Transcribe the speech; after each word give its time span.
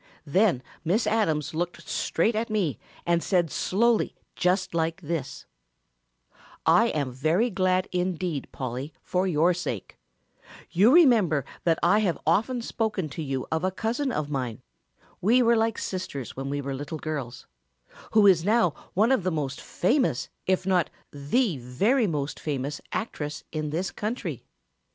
Then 0.25 0.63
Miss 0.83 1.05
Adams 1.05 1.53
looked 1.53 1.87
straight 1.87 2.33
at 2.35 2.49
me 2.49 2.79
and 3.05 3.21
said 3.21 3.51
slowly 3.51 4.15
just 4.35 4.73
like 4.73 4.99
this: 5.01 5.45
'I 6.65 6.87
am 6.87 7.11
very 7.11 7.51
glad 7.51 7.87
indeed, 7.91 8.47
Polly, 8.51 8.93
for 9.03 9.27
your 9.27 9.53
sake, 9.53 9.99
You 10.71 10.91
remember 10.91 11.45
that 11.65 11.77
I 11.83 11.99
have 11.99 12.17
often 12.25 12.63
spoken 12.63 13.09
to 13.09 13.21
you 13.21 13.45
of 13.51 13.63
a 13.63 13.69
cousin 13.69 14.11
of 14.11 14.27
mine 14.27 14.63
(we 15.21 15.43
were 15.43 15.55
like 15.55 15.77
sisters 15.77 16.35
when 16.35 16.49
we 16.49 16.61
were 16.61 16.73
little 16.73 16.97
girls) 16.97 17.45
who 18.13 18.25
is 18.25 18.43
now 18.43 18.73
one 18.95 19.11
of 19.11 19.21
the 19.21 19.29
most 19.29 19.61
famous, 19.61 20.29
if 20.47 20.65
not 20.65 20.89
the 21.11 21.57
very 21.57 22.07
most 22.07 22.39
famous, 22.39 22.81
actress 22.91 23.43
in 23.51 23.69
this 23.69 23.91
country. 23.91 24.45